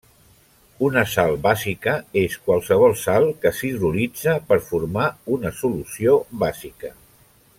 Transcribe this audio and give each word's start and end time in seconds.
Una 0.85 1.01
sal 1.15 1.33
bàsica 1.43 1.93
és 2.21 2.37
qualsevol 2.47 2.95
sal 3.03 3.27
que 3.45 3.51
s'hidrolitza 3.59 4.35
per 4.49 4.59
formar 4.71 5.07
una 5.37 5.53
solució 5.63 6.19
bàsica. 6.47 6.93